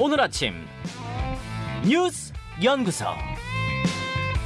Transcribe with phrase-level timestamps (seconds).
[0.00, 0.54] 오늘 아침
[1.84, 2.32] 뉴스
[2.62, 3.04] 연구소.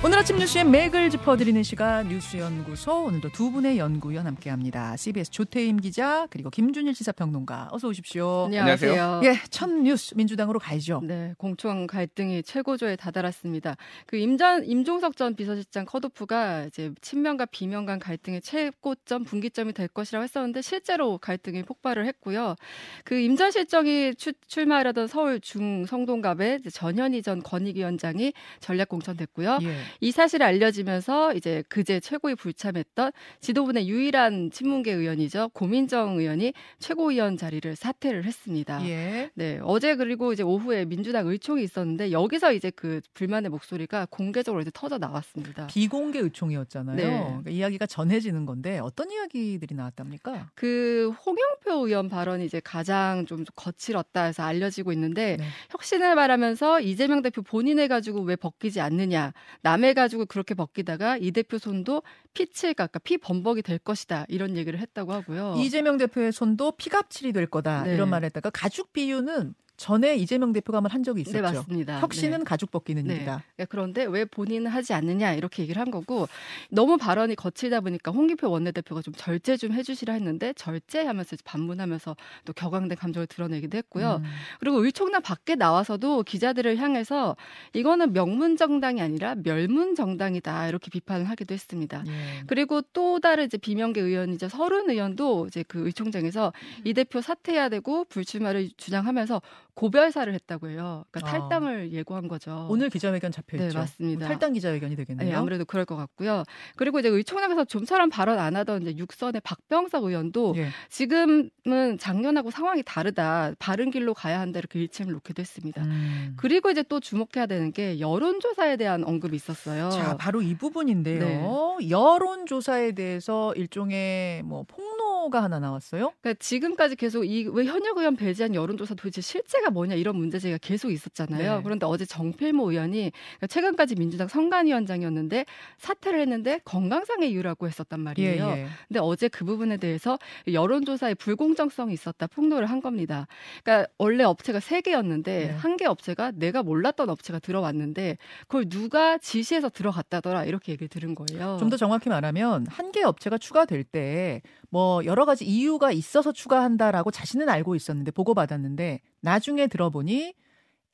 [0.05, 4.97] 오늘 아침 뉴스의 맥을 짚어드리는 시간 뉴스연구소 오늘도 두 분의 연구위원 함께합니다.
[4.97, 8.47] CBS 조태임 기자 그리고 김준일 시사평론가 어서 오십시오.
[8.47, 9.21] 안녕하세요.
[9.23, 11.03] 예, 첫 뉴스 민주당으로 가야죠.
[11.05, 13.77] 네, 공청 갈등이 최고조에 다다랐습니다.
[14.07, 20.25] 그 임전 임종석 전 비서실장 컷오프가 이제 친명과 비명 간 갈등의 최고점 분기점이 될 것이라고
[20.25, 22.57] 했었는데 실제로 갈등이 폭발을 했고요.
[23.05, 29.61] 그 임 전 실장이 추, 출마하려던 서울 중성동갑의 전현희 전 권익위원장이 전략 공천됐고요.
[29.63, 29.77] 예.
[30.01, 37.75] 이 사실이 알려지면서 이제 그제 최고위 불참했던 지도부의 유일한 친문계 의원이죠 고민정 의원이 최고위원 자리를
[37.77, 38.85] 사퇴를 했습니다.
[38.89, 39.31] 예.
[39.35, 44.71] 네, 어제 그리고 이제 오후에 민주당 의총이 있었는데 여기서 이제 그 불만의 목소리가 공개적으로 이제
[44.73, 45.67] 터져 나왔습니다.
[45.67, 46.97] 비공개 의총이었잖아요.
[46.97, 47.03] 네.
[47.05, 50.51] 그러니까 이야기가 전해지는 건데 어떤 이야기들이 나왔답니까?
[50.55, 55.45] 그 홍영 표 의원 발언이 이제 가장 좀 거칠었다 해서 알려지고 있는데 네.
[55.71, 59.33] 혁신을 말하면서 이재명 대표 본인해 가지고 왜 벗기지 않느냐
[59.63, 62.03] 남해 가지고 그렇게 벗기다가 이 대표 손도
[62.35, 65.55] 피칠 그러니까 피 범벅이 될 것이다 이런 얘기를 했다고 하고요.
[65.59, 67.95] 이재명 대표의 손도 피갑칠이 될 거다 네.
[67.95, 71.39] 이런 말을 했다가 가죽 비유는 전에 이재명 대표가 한번 한 적이 있었죠.
[71.39, 72.01] 네 맞습니다.
[72.01, 72.45] 혁신은 네.
[72.45, 73.17] 가죽 벗기는 네.
[73.17, 73.43] 일이다.
[73.57, 76.29] 네, 그런데 왜 본인은 하지 않느냐 이렇게 얘기를 한 거고
[76.71, 82.97] 너무 발언이 거칠다 보니까 홍기표 원내대표가 좀 절제 좀 해주시라 했는데 절제하면서 반문하면서 또 격앙된
[82.97, 84.21] 감정을 드러내기도 했고요.
[84.23, 84.31] 음.
[84.61, 87.37] 그리고 의총단 밖에 나와서도 기자들을 향해서
[87.73, 92.05] 이거는 명문 정당이 아니라 멸문 정당이다 이렇게 비판을 하기도 했습니다.
[92.07, 92.45] 예.
[92.47, 96.53] 그리고 또 다른 이제 비명계 의원이죠 서른 의원도 이제 그 의총장에서
[96.85, 99.43] 이 대표 사퇴해야 되고 불출마를 주장하면서
[99.75, 101.05] 고별사를 했다고 해요.
[101.11, 101.41] 그러니까 아.
[101.41, 102.67] 탈당을 예고한 거죠.
[102.71, 103.69] 오늘 기자회견 잡혀 있죠.
[103.69, 104.29] 네, 맞습니다.
[104.29, 105.29] 탈당 기자회견이 되겠네요.
[105.29, 106.45] 네, 아무래도 그럴 것 같고요.
[106.77, 110.69] 그리고 이제 의총장에서 좀처럼 발언 안 하던 이제 육선의 박병석 의원도 예.
[110.91, 111.51] 지금은
[111.99, 113.53] 작년하고 상황이 다르다.
[113.59, 114.59] 바른 길로 가야 한다.
[114.59, 115.83] 이렇게 일침을 놓기도 했습니다.
[115.83, 116.35] 음.
[116.37, 119.91] 그리고 이제 또 주목해야 되는 게 여론조사에 대한 언급이 있었어요.
[119.91, 121.77] 자, 바로 이 부분인데요.
[121.81, 121.91] 네.
[121.91, 126.13] 여론조사에 대해서 일종의 뭐 폭로 가 하나 나왔어요.
[126.21, 130.59] 그러니까 지금까지 계속 이 왜 현역 의원 배제한 여론조사 도대체 실제가 뭐냐 이런 문제 제기가
[130.63, 131.57] 계속 있었잖아요.
[131.57, 131.63] 네.
[131.63, 135.45] 그런데 어제 정필모 의원이 그러니까 최근까지 민주당 성간위원장이었는데
[135.79, 138.45] 사퇴를 했는데 건강상의 이유라고 했었단 말이에요.
[138.57, 138.67] 예, 예.
[138.89, 140.19] 근데 어제 그 부분에 대해서
[140.51, 143.27] 여론조사에 불공정성이 있었다 폭로를 한 겁니다.
[143.65, 145.51] 그러니까 원래 업체가 세 개였는데 네.
[145.53, 151.57] 한개 업체가 내가 몰랐던 업체가 들어왔는데 그걸 누가 지시해서 들어갔다더라 이렇게 얘기를 들은 거예요.
[151.59, 157.51] 좀 더 정확히 말하면 한 개 업체가 추가될 때뭐 여러 가지 이유가 있어서 추가한다라고 자신은
[157.51, 160.33] 알고 있었는데 보고받았는데 나중에 들어보니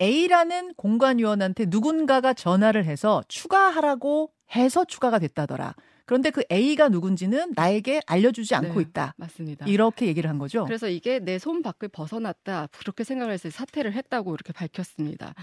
[0.03, 5.77] A라는 공관위원한테 누군가가 전화를 해서 추가하라고 해서 추가가 됐다더라.
[6.09, 9.13] 그런데 그 A가 누군지는 나에게 알려주지 않고 네, 있다.
[9.19, 9.67] 맞습니다.
[9.67, 10.65] 이렇게 얘기를 한 거죠.
[10.65, 15.35] 그래서 이게 내 손 밖을 벗어났다 그렇게 생각을 해서 사퇴를 했다고 이렇게 밝혔습니다.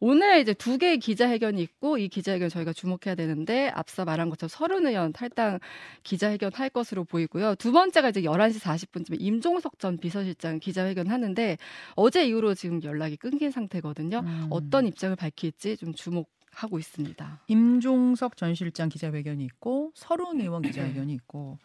[0.00, 4.86] 오늘 이제 두 개의 기자회견이 있고 이 기자회견 저희가 주목해야 되는데 앞서 말한 것처럼 서른
[4.86, 5.58] 의원 탈당
[6.04, 7.54] 기자회견 할 것으로 보이고요.
[7.56, 11.58] 두 번째가 이제 11시 40분쯤에 임종석 전 비서실장 기자회견 하는데
[11.94, 14.20] 어제 이후로 지금 연락이 끊긴 상태거든요.
[14.24, 14.46] 음.
[14.50, 17.40] 어떤 입장을 밝힐지 좀 주목 하고 있습니다.
[17.48, 21.58] 임종석 전 실장 기자회견이 있고 서른 의원 기자회견이 있고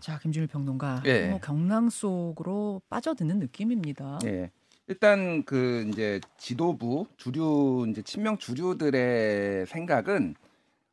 [0.00, 1.28] 자 김준일 평론가 예.
[1.28, 4.18] 뭐 경랑 속으로 빠져드는 느낌입니다.
[4.24, 4.50] 예.
[4.88, 10.34] 일단 그 이제 지도부 주류 이제 친명 주류들의 생각은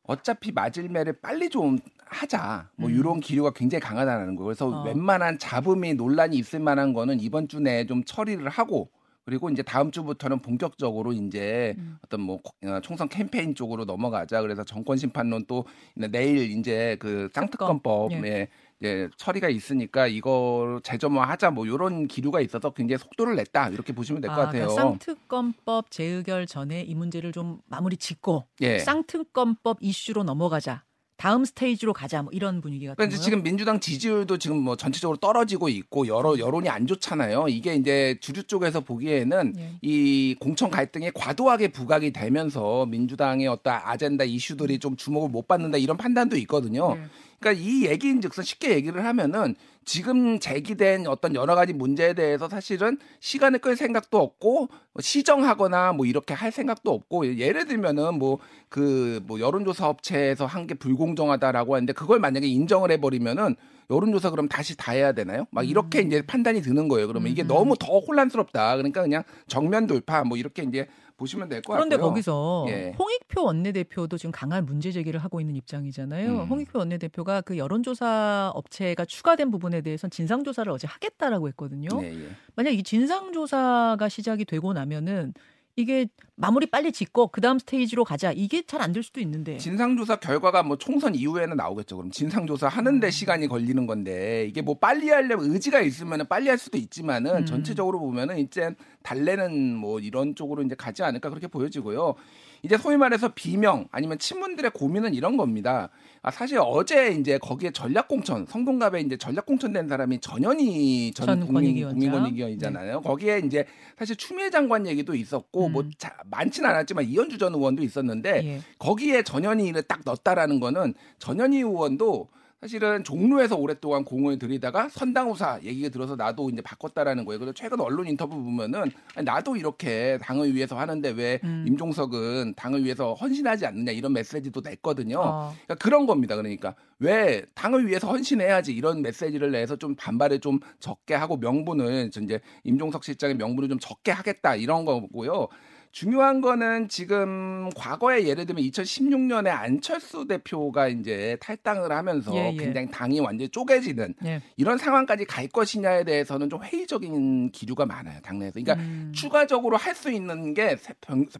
[0.04, 2.70] 어차피 맞을 매를 빨리 좀 하자.
[2.76, 2.94] 뭐 음.
[2.94, 4.44] 이런 기류가 굉장히 강하다는 거.
[4.44, 4.82] 그래서 어.
[4.84, 8.90] 웬만한 잡음이 논란이 있을 만한 거는 이번 주 내에 좀 처리를 하고
[9.24, 11.98] 그리고 이제 다음 주부터는 본격적으로 이제 음.
[12.04, 14.40] 어떤 뭐 어, 총선 캠페인 쪽으로 넘어가자.
[14.42, 15.64] 그래서 정권 심판론 또
[15.94, 18.22] 내일 이제 그 쌍특검법 예.
[18.24, 18.48] 예.
[18.80, 24.38] 이제 처리가 있으니까 이거 재점화하자 뭐 이런 기류가 있어서 굉장히 속도를 냈다 이렇게 보시면 될것
[24.38, 24.68] 아, 같아요.
[24.68, 28.78] 그러니까 쌍특검법 재의결 전에 이 문제를 좀 마무리 짓고 예.
[28.78, 30.84] 쌍특검법 이슈로 넘어가자.
[31.20, 32.22] 다음 스테이지로 가자.
[32.22, 33.14] 뭐 이런 분위기 같은 그러니까 거요.
[33.14, 37.48] 이제 지금 민주당 지지율도 지금 뭐 전체적으로 떨어지고 있고 여러 여론이 안 좋잖아요.
[37.50, 39.72] 이게 이제 주류 쪽에서 보기에는 예.
[39.82, 45.98] 이 공천 갈등이 과도하게 부각이 되면서 민주당의 어떤 아젠다 이슈들이 좀 주목을 못 받는다 이런
[45.98, 46.96] 판단도 있거든요.
[46.96, 47.02] 예.
[47.38, 52.98] 그러니까 이 얘기인 즉슨 쉽게 얘기를 하면은 지금 제기된 어떤 여러 가지 문제에 대해서 사실은
[53.20, 54.68] 시간을 끌 생각도 없고
[55.00, 58.38] 시정하거나 뭐 이렇게 할 생각도 없고 예를 들면은 뭐
[58.68, 63.56] 그 뭐 여론조사 업체에서 한 게 불공정하다라고 하는데 그걸 만약에 인정을 해버리면은
[63.90, 65.46] 여론조사 그럼 다시 다 해야 되나요?
[65.50, 66.06] 막 이렇게 음.
[66.06, 67.08] 이제 판단이 드는 거예요.
[67.08, 67.48] 그러면 이게 음.
[67.48, 68.76] 너무 더 혼란스럽다.
[68.76, 70.86] 그러니까 그냥 정면 돌파 뭐 이렇게 이제
[71.20, 71.76] 보시면 될 것 같고요.
[71.76, 72.94] 그런데 거기서 예.
[72.98, 76.30] 홍익표 원내대표도 지금 강한 문제 제기를 하고 있는 입장이잖아요.
[76.30, 76.46] 음.
[76.48, 81.88] 홍익표 원내대표가 그 여론조사 업체가 추가된 부분에 대해서는 진상조사를 어제 하겠다라고 했거든요.
[82.02, 82.28] 예, 예.
[82.56, 85.34] 만약 이 진상조사가 시작이 되고 나면은
[85.80, 86.06] 이게
[86.36, 88.32] 마무리 빨리 짓고 그 다음 스테이지로 가자.
[88.32, 89.56] 이게 잘 안 될 수도 있는데.
[89.58, 91.96] 진상조사 결과가 뭐 총선 이후에는 나오겠죠.
[91.96, 93.10] 그럼 진상조사 하는데 음.
[93.10, 97.46] 시간이 걸리는 건데 이게 뭐 빨리 하려면 의지가 있으면 빨리 할 수도 있지만은 음.
[97.46, 102.14] 전체적으로 보면은 이제 달래는 뭐 이런 쪽으로 이제 가지 않을까 그렇게 보여지고요.
[102.62, 105.88] 이제 소위 말해서 비명 아니면 친문들의 고민은 이런 겁니다.
[106.22, 111.98] 아 사실 어제 이제 거기에 전략공천 성동갑에 이제 전략공천된 사람이 전현희 전, 전 국민 권익위원장.
[111.98, 113.00] 국민권익위원이잖아요.
[113.00, 113.64] 거기에 이제
[113.98, 115.72] 사실 추미애 장관 얘기도 있었고 음.
[115.72, 118.60] 뭐 자, 많지는 않았지만 이현주 전 의원도 있었는데 예.
[118.78, 122.28] 거기에 전현희를 딱 넣었다라는 거는 전현희 의원도
[122.60, 127.38] 사실은 종로에서 오랫동안 공을 들이다가 선당우사 얘기가 들어서 나도 이제 바꿨다라는 거예요.
[127.38, 128.90] 그래서 최근 언론 인터뷰 보면은
[129.24, 131.64] 나도 이렇게 당을 위해서 하는데 왜 음.
[131.66, 135.20] 임종석은 당을 위해서 헌신하지 않느냐 이런 메시지도 냈거든요.
[135.20, 135.54] 어.
[135.64, 136.36] 그러니까 그런 겁니다.
[136.36, 142.20] 그러니까 왜 당을 위해서 헌신해야지 이런 메시지를 내서 좀 반발을 좀 적게 하고 명분을 저
[142.20, 145.48] 이제 임종석 실장의 명분을 좀 적게 하겠다 이런 거고요.
[145.92, 152.56] 중요한 거는 지금 과거에 예를 들면 2016년에 안철수 대표가 이제 탈당을 하면서 예, 예.
[152.56, 154.40] 굉장히 당이 완전히 쪼개지는 예.
[154.56, 158.60] 이런 상황까지 갈 것이냐에 대해서는 좀 회의적인 기류가 많아요 당내에서.
[158.60, 159.12] 그러니까 음.
[159.14, 160.76] 추가적으로 할 수 있는 게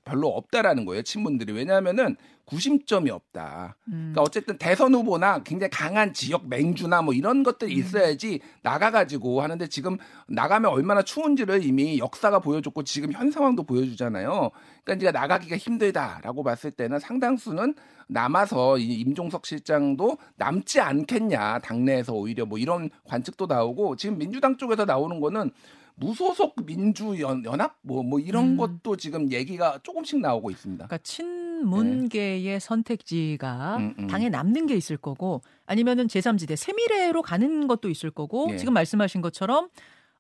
[0.05, 2.17] 별로 없다라는 거예요 친문들이 왜냐하면은
[2.51, 3.77] 구심점이 없다.
[3.89, 4.11] 음.
[4.13, 7.79] 그러니까 어쨌든 대선 후보나 굉장히 강한 지역 맹주나 뭐 이런 것들이 음.
[7.79, 14.51] 있어야지 나가가지고 하는데 지금 나가면 얼마나 추운지를 이미 역사가 보여줬고 지금 현 상황도 보여주잖아요.
[14.85, 17.75] 그러니까 이제 나가기가 힘들다라고 봤을 때는 상당수는
[18.09, 24.85] 남아서 이 임종석 실장도 남지 않겠냐 당내에서 오히려 뭐 이런 관측도 나오고 지금 민주당 쪽에서
[24.85, 25.53] 나오는 거는
[25.97, 28.57] 무소속 민주 연 합 뭐 뭐 이런 음.
[28.57, 30.87] 것도 지금 얘기가 조금씩 나오고 있습니다.
[30.87, 34.07] 그러니까 친문계의 선택지가 음, 음.
[34.07, 38.57] 당에 남는 게 있을 거고 아니면은 제3지대 세미래로 가는 것도 있을 거고 예.
[38.57, 39.69] 지금 말씀하신 것처럼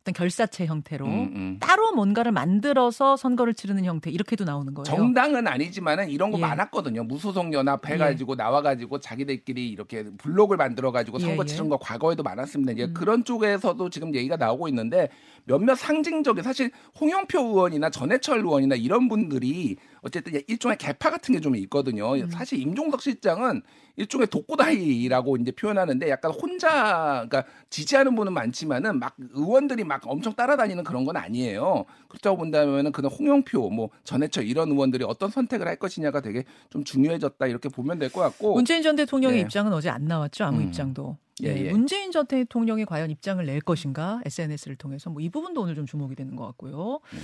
[0.02, 1.56] 어떤 결사체 형태로 음, 음.
[1.60, 4.84] 따로 뭔가를 만들어서 선거를 치르는 형태 이렇게도 나오는 거예요.
[4.84, 6.40] 정당은 아니지만은 이런 거 예.
[6.40, 7.04] 많았거든요.
[7.04, 11.46] 무소속 연합 해가지고 나와가지고 자기들끼리 이렇게 블록을 만들어가지고 예, 선거 예.
[11.46, 12.72] 치른 거 과거에도 많았습니다.
[12.72, 12.94] 이제 음.
[12.94, 15.10] 그런 쪽에서도 지금 얘기가 나오고 있는데
[15.44, 21.56] 몇몇 상징적인 사실 홍영표 의원이나 전해철 의원이나 이런 분들이 어쨌든 일종의 개파 같은 게 좀
[21.56, 22.14] 있거든요.
[22.14, 22.28] 음.
[22.30, 23.62] 사실 임종석 실장은
[23.96, 30.84] 일종의 독고다이라고 이제 표현하는데 약간 혼자 그러니까 지지하는 분은 많지만은 막 의원들이 막 엄청 따라다니는
[30.84, 31.84] 그런 건 아니에요.
[32.08, 37.46] 그렇다고 본다면은 그는 홍영표 뭐 전해철 이런 의원들이 어떤 선택을 할 것이냐가 되게 좀 중요해졌다
[37.46, 39.42] 이렇게 보면 될 것 같고 문재인 전 대통령의 네.
[39.42, 40.44] 입장은 어제 안 나왔죠.
[40.44, 40.64] 아무 음.
[40.68, 41.16] 입장도.
[41.42, 41.70] 예, 네, 예.
[41.70, 46.14] 문재인 전 대통령이 과연 입장을 낼 것인가 SNS를 통해서 뭐 이 부분도 오늘 좀 주목이
[46.14, 47.00] 되는 것 같고요.
[47.12, 47.18] 네.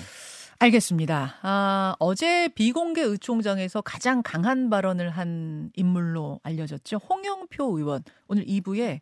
[0.58, 1.34] 알겠습니다.
[1.42, 6.98] 아, 어제 비공개 의총장에서 가장 강한 발언을 한 인물로 알려졌죠.
[6.98, 8.02] 홍영표 의원.
[8.26, 9.00] 오늘 2부에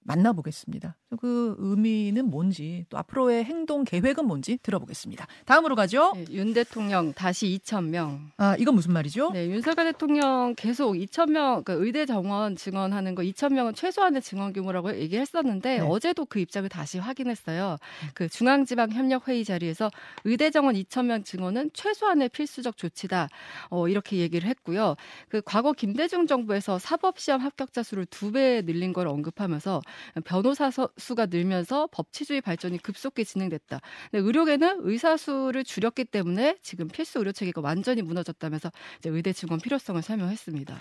[0.00, 0.96] 만나보겠습니다.
[1.18, 5.26] 그 의미는 뭔지 또 앞으로의 행동 계획은 뭔지 들어보겠습니다.
[5.44, 6.12] 다음으로 가죠.
[6.14, 8.30] 네, 윤 대통령 다시 2천 명.
[8.36, 9.32] 아, 이건 무슨 말이죠?
[9.32, 14.52] 네, 윤석열 대통령 계속 2천 명, 그러니까 의대 정원 증언하는 거 2천 명은 최소한의 증언
[14.52, 15.80] 규모라고 얘기했었는데 네.
[15.84, 17.76] 어제도 그 입장을 다시 확인했어요.
[18.14, 19.90] 그 중앙지방협력회의 자리에서
[20.24, 23.28] 의대 정원 2천 명 증언은 최소한의 필수적 조치다.
[23.70, 24.94] 어, 이렇게 얘기를 했고요.
[25.28, 29.82] 그 과거 김대중 정부에서 사법시험 합격자 수를 두 배 늘린 걸 언급하면서
[30.24, 33.80] 변호사 서- 수가 늘면서 법치주의 발전이 급속히 진행됐다.
[34.10, 38.70] 근데 의료계는 의사 수를 줄였기 때문에 지금 필수 의료 체계가 완전히 무너졌다면서
[39.06, 40.78] 의대 증원 필요성을 설명했습니다.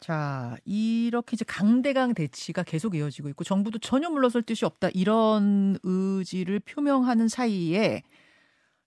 [0.00, 6.60] 자, 이렇게 이제 강대강 대치가 계속 이어지고 있고 정부도 전혀 물러설 뜻이 없다 이런 의지를
[6.60, 8.02] 표명하는 사이에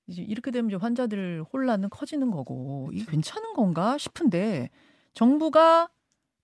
[0.08, 4.70] 이제 이렇게 되면 이제 환자들 혼란은 커지는 거고 이게 괜찮은 건가 싶은데
[5.14, 5.90] 정부가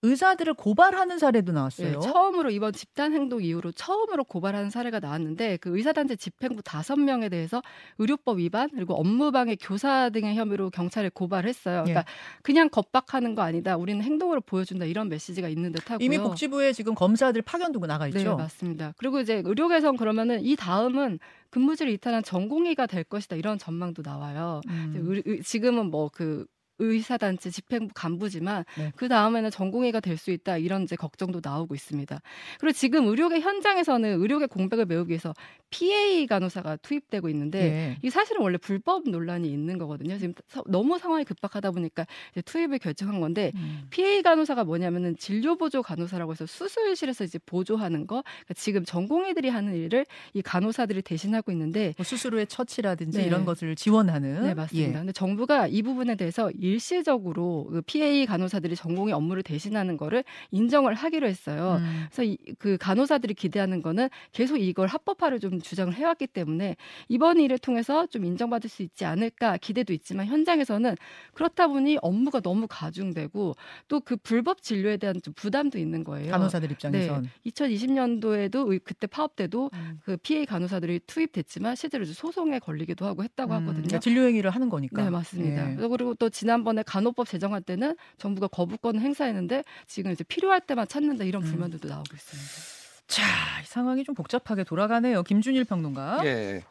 [0.02, 1.92] 의사들을 고발하는 사례도 나왔어요.
[1.92, 7.30] 네, 처음으로 이번 집단 행동 이후로 처음으로 고발하는 사례가 나왔는데 그 의사단체 집행부 다섯 명에
[7.30, 7.62] 대해서
[7.98, 11.80] 의료법 위반 그리고 업무방해 교사 등의 혐의로 경찰에 고발했어요.
[11.80, 11.84] 예.
[11.84, 12.06] 그러니까
[12.44, 13.76] 그냥 겁박하는 거 아니다.
[13.76, 16.06] 우리는 행동으로 보여준다 이런 메시지가 있는 듯하고요.
[16.06, 18.38] 이미 복지부에 지금 검사들 파견두고 나가 네, 있죠.
[18.38, 18.94] 맞습니다.
[18.98, 24.62] 그리고 이제 의료계선 그러면은 이 다음은 근무지를 이탈한 전공의가 될 것이다 이런 전망도 나와요.
[24.68, 25.42] 음.
[25.44, 26.46] 지금은 뭐 그
[26.80, 28.92] 의사단체 집행부 간부지만 네.
[28.96, 32.20] 그 다음에는 전공의가 될 수 있다 이런 이제 걱정도 나오고 있습니다.
[32.60, 35.34] 그리고 지금 의료계 현장에서는 의료계 공백을 메우기 위해서
[35.70, 37.98] PA 간호사가 투입되고 있는데 예.
[38.02, 40.18] 이 사실은 원래 불법 논란이 있는 거거든요.
[40.18, 43.84] 지금 사- 너무 상황이 급박하다 보니까 이제 투입을 결정한 건데 음.
[43.92, 49.76] PA 간호사가 뭐냐면은 진료 보조 간호사라고 해서 수술실에서 이제 보조하는 거 그러니까 지금 전공의들이 하는
[49.76, 53.26] 일을 이 간호사들이 대신하고 있는데 뭐 수술 후의 처치라든지 네.
[53.26, 54.90] 이런 것을 지원하는 네 맞습니다.
[54.90, 54.94] 예.
[54.94, 61.28] 근데 정부가 이 부분에 대해서 일시적으로 그 PA 간호사들이 전공의 업무를 대신하는 거를 인정을 하기로
[61.28, 61.78] 했어요.
[61.80, 62.06] 음.
[62.10, 66.76] 그래서 이, 그 간호사들이 기대하는 거는 계속 이걸 합법화를 좀 주장을 해왔기 때문에
[67.08, 70.96] 이번 일을 통해서 좀 인정받을 수 있지 않을까 기대도 있지만 현장에서는
[71.34, 73.56] 그렇다 보니 업무가 너무 가중되고
[73.88, 76.32] 또 그 불법 진료에 대한 좀 부담도 있는 거예요.
[76.32, 80.00] 간호사들 입장에선 2020년도에도 그때 파업 때도 음.
[80.04, 83.84] 그 PA 간호사들이 투입됐지만 실제로 소송에 걸리기도 하고 했다고 음, 하거든요.
[83.84, 85.04] 그러니까 진료 행위를 하는 거니까.
[85.04, 85.70] 네, 맞습니다.
[85.70, 85.76] 예.
[85.76, 90.88] 그래서 그리고 또 지난 번에 간호법 제정할 때는 정부가 거부권을 행사했는데 지금 이제 필요할 때만
[90.88, 91.52] 찾는다 이런 음.
[91.52, 92.80] 불만들도 나오고 있습니다.
[93.08, 93.24] 자,
[93.62, 95.24] 이 상황이 좀 복잡하게 돌아가네요.
[95.24, 96.22] 김준일 평론가.
[96.26, 96.64] 예.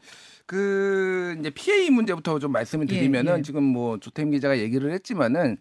[0.47, 3.43] 그 이제 PA 문제부터 좀 말씀을 드리면은 예, 예.
[3.43, 5.59] 지금 뭐 조태임 기자가 얘기를 했지만은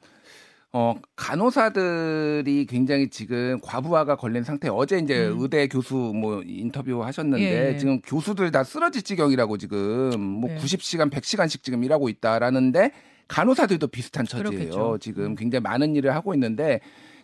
[0.71, 4.69] 어 간호사들이 굉장히 지금 과부하가 걸린 상태.
[4.69, 5.39] 어제 이제 음.
[5.41, 7.77] 의대 교수 뭐 인터뷰 하셨는데 예, 예.
[7.77, 10.55] 지금 교수들 다 쓰러질 지경이라고 지금 뭐 예.
[10.55, 12.91] 90시간, 100시간씩 지금 일하고 있다라는데
[13.27, 14.49] 간호사들도 비슷한 처지예요.
[14.51, 14.97] 그렇겠죠.
[14.99, 16.79] 지금 굉장히 많은 일을 하고 있는데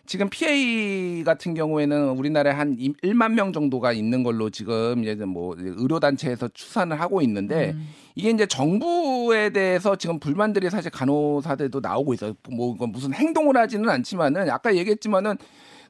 [0.05, 5.99] 지금 PA 같은 경우에는 우리나라에 한 1만 명 정도가 있는 걸로 지금 이제 뭐 의료
[5.99, 7.87] 단체에서 추산을 하고 있는데 음.
[8.15, 12.33] 이게 이제 정부에 대해서 지금 불만들이 사실 간호사들도 나오고 있어요.
[12.49, 15.37] 뭐 이건 무슨 행동을 하지는 않지만은 아까 얘기했지만은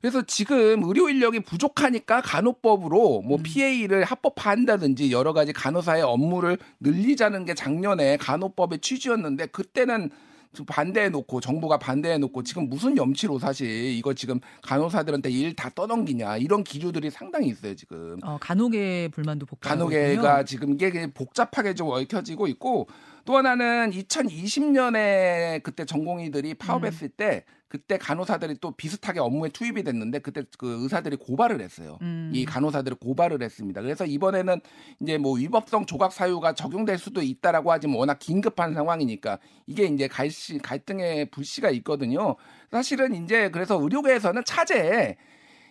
[0.03, 3.43] 그래서 지금 의료 인력이 부족하니까 간호법으로 뭐 음.
[3.43, 10.09] PA를 합법화한다든지 여러 가지 간호사의 업무를 늘리자는 게 작년에 간호법의 취지였는데 그때는
[10.51, 15.69] 좀 반대해 놓고 정부가 반대해 놓고 지금 무슨 염치로 사실 이거 지금 간호사들한테 일 다
[15.69, 18.17] 떠넘기냐 이런 기류들이 상당히 있어요 지금.
[18.23, 22.89] 어, 간호계 불만도 복잡하고 간호계가 지금 이게 복잡하게 좀 얽혀지고 있고
[23.23, 30.43] 또 하나는 2020년에 그때 전공의들이 파업했을 때 그때 간호사들이 또 비슷하게 업무에 투입이 됐는데 그때
[30.59, 31.97] 그 의사들이 고발을 했어요.
[32.03, 32.29] 음.
[32.31, 33.81] 이 간호사들을 고발을 했습니다.
[33.81, 34.61] 그래서 이번에는
[35.01, 40.59] 이제 뭐 위법성 조각 사유가 적용될 수도 있다라고 하지만 워낙 긴급한 상황이니까 이게 이제 갈시
[40.59, 42.35] 갈등의 불씨가 있거든요.
[42.69, 45.17] 사실은 이제 그래서 의료계에서는 차제에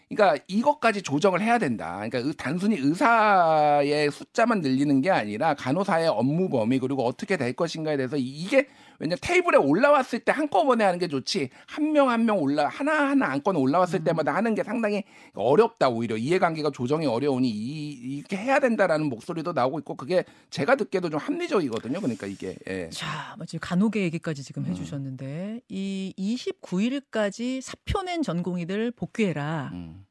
[0.09, 1.95] 그러니까 이것까지 조정을 해야 된다.
[1.95, 7.97] 그러니까 의- 단순히 의사의 숫자만 늘리는 게 아니라 간호사의 업무 범위 그리고 어떻게 될 것인가에
[7.97, 8.67] 대해서 이게
[9.03, 13.57] 왜냐 테이블에 올라왔을 때 한꺼번에 하는 게 좋지 한명 한 명 올라 하나 하나 안건
[13.57, 14.05] 올라왔을 음.
[14.05, 15.03] 때마다 하는 게 상당히
[15.35, 21.11] 어렵다 오히려 이해관계가 조정이 어려우니 이, 이렇게 해야 된다라는 목소리도 나오고 있고 그게 제가 듣기에도
[21.11, 21.99] 좀 합리적이거든요.
[21.99, 22.91] 그러니까 이게 예.
[22.91, 24.71] 자, 뭐 지금 간호계 얘기까지 지금 음.
[24.71, 29.71] 해주셨는데 이 29일까지 사표 낸 전공의들 복귀해라.
[29.73, 30.07] 음.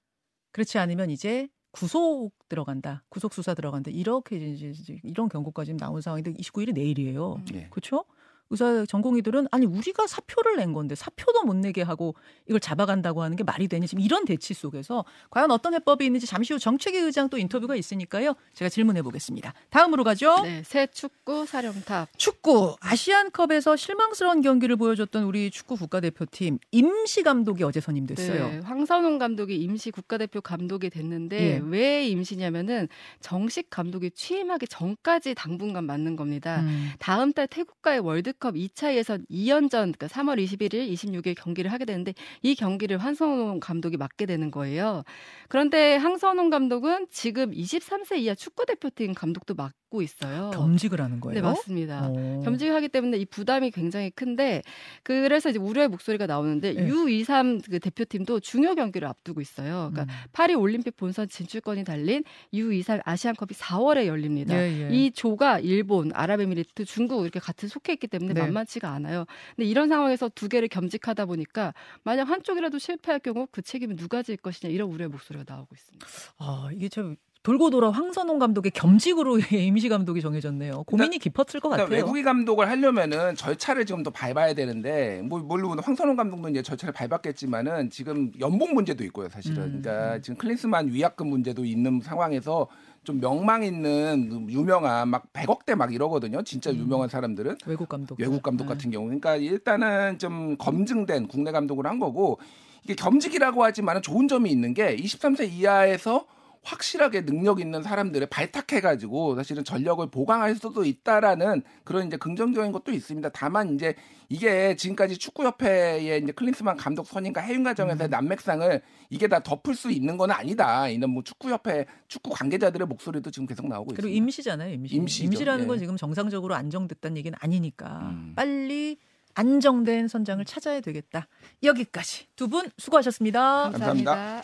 [0.51, 3.03] 그렇지 않으면 이제 구속 들어간다.
[3.07, 3.89] 구속 수사 들어간다.
[3.89, 7.41] 이렇게 이제 이런 경고까지 나온 상황인데 29일이 내일이에요.
[7.53, 7.67] 예.
[7.69, 8.03] 그렇죠?
[8.51, 12.15] 의사 전공의들은 아니 우리가 사표를 낸 건데 사표도 못 내게 하고
[12.47, 16.53] 이걸 잡아간다고 하는 게 말이 되니 지금 이런 대치 속에서 과연 어떤 해법이 있는지 잠시
[16.53, 18.35] 후 정책위 의장 또 인터뷰가 있으니까요.
[18.53, 19.53] 제가 질문해 보겠습니다.
[19.69, 20.41] 다음으로 가죠.
[20.43, 22.09] 네, 새 축구 사령탑.
[22.17, 28.49] 축구 아시안컵에서 실망스러운 경기를 보여줬던 우리 축구 국가대표팀 임시 감독이 어제 선임됐어요.
[28.49, 31.61] 네, 황선홍 감독이 임시 국가대표 감독이 됐는데 예.
[31.63, 32.89] 왜 임시냐면은
[33.21, 36.61] 정식 감독이 취임하기 전까지 당분간 맡는 겁니다.
[36.61, 36.91] 음.
[36.99, 42.13] 다음 달 태국과의 월드 컵 2차 예선 2연전 그러니까 3월 21일, 26일 경기를 하게 되는데
[42.41, 45.03] 이 경기를 황선홍 감독이 맡게 되는 거예요.
[45.47, 50.49] 그런데 황선홍 감독은 지금 23세 이하 축구 대표팀 감독도 맡고 있어요.
[50.53, 51.35] 겸직을 하는 거예요.
[51.35, 52.07] 네, 맞습니다.
[52.09, 52.41] 어.
[52.43, 54.63] 겸직을 하기 때문에 이 부담이 굉장히 큰데
[55.03, 56.87] 그래서 이제 우려의 목소리가 나오는데 네.
[56.89, 59.91] U23 그 대표팀도 중요 경기를 앞두고 있어요.
[59.93, 60.07] 그러니까 음.
[60.31, 64.55] 파리 올림픽 본선 진출권이 달린 U23 아시안컵이 4월에 열립니다.
[64.55, 64.95] 예, 예.
[64.95, 68.41] 이 조가 일본, 아랍에미리트, 중국 이렇게 같이 속해 있기 때문에 네.
[68.41, 69.25] 만만치가 않아요.
[69.55, 71.73] 근데 이런 상황에서 두 개를 겸직하다 보니까
[72.03, 76.05] 만약 한쪽이라도 실패할 경우 그 책임은 누가 질 것이냐 이런 우려의 목소리가 나오고 있습니다.
[76.37, 80.83] 아, 이게 참 돌고 돌아 황선홍 감독의 겸직으로 임시 감독이 정해졌네요.
[80.83, 81.87] 고민이 깊었을 것 같아요.
[81.87, 86.93] 그러니까 외국인 감독을 하려면은 절차를 지금 더 밟아야 되는데 뭐 물론 황선홍 감독도 이제 절차를
[86.93, 90.21] 밟았겠지만은 지금 연봉 문제도 있고요 사실은 음, 그러니까 음.
[90.21, 92.67] 지금 클린스만 위약금 문제도 있는 상황에서
[93.03, 96.77] 좀 명망 있는 유명한 막 100억대 막 이러거든요 진짜 음.
[96.77, 98.19] 유명한 사람들은 외국 감독.
[98.19, 98.69] 외국 감독 네.
[98.69, 102.39] 같은 경우 그러니까 일단은 좀 검증된 국내 감독을 한 거고
[102.83, 106.25] 이게 겸직이라고 하지만은 좋은 점이 있는 게 23세 이하에서
[106.63, 113.29] 확실하게 능력 있는 사람들을 발탁해가지고 사실은 전력을 보강할 수도 있다라는 그런 이제 긍정적인 것도 있습니다.
[113.29, 113.95] 다만 이제
[114.29, 118.11] 이게 지금까지 축구협회의 이제 클린스만 감독 선임과 해임 과정에서의 음.
[118.11, 120.87] 난맥상을 이게 다 덮을 수 있는 건 아니다.
[120.87, 124.17] 이런 뭐 축구협회 축구 관계자들의 목소리도 지금 계속 나오고 그리고 있습니다.
[124.17, 124.95] 임시잖아요, 임시.
[124.95, 125.23] 임시죠.
[125.25, 125.67] 임시라는 예.
[125.67, 128.33] 건 지금 정상적으로 안정됐다는 얘기는 아니니까 음.
[128.35, 128.99] 빨리
[129.33, 131.27] 안정된 선장을 찾아야 되겠다.
[131.63, 133.71] 여기까지 두 분 수고하셨습니다.
[133.71, 134.43] 감사합니다.